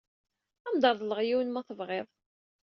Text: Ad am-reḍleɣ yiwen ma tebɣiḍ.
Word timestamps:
Ad 0.67 0.71
am-reḍleɣ 0.73 1.19
yiwen 1.27 1.49
ma 1.51 1.61
tebɣiḍ. 1.67 2.07